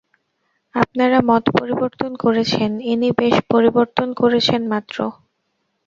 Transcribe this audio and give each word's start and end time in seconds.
আপনারা 0.75 1.17
মত 1.29 1.43
পরিবর্তন 1.59 2.11
করেছেন, 2.23 2.71
ইনি 2.91 3.09
বেশ 3.19 3.35
পরিবর্তন 3.51 4.07
করেছেন 4.21 4.61
মাত্র। 4.73 4.97